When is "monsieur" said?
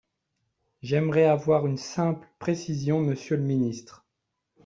3.01-3.37